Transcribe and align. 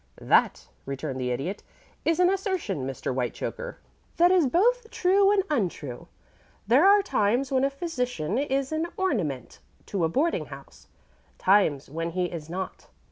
"That," 0.19 0.67
returned 0.87 1.19
the 1.21 1.29
Idiot, 1.29 1.61
"is 2.05 2.19
an 2.19 2.31
assertion, 2.33 2.87
Mr. 2.87 3.13
Whitechoker, 3.13 3.77
that 4.17 4.31
is 4.31 4.47
both 4.47 4.89
true 4.89 5.31
and 5.31 5.43
untrue. 5.47 6.07
There 6.65 6.87
are 6.87 7.03
times 7.03 7.51
when 7.51 7.63
a 7.63 7.69
physician 7.69 8.39
is 8.39 8.71
an 8.71 8.87
ornament 8.97 9.59
to 9.85 10.03
a 10.03 10.09
boarding 10.09 10.45
house; 10.45 10.87
times 11.37 11.87
when 11.87 12.09
he 12.17 12.25
is 12.25 12.49
not. 12.49 12.87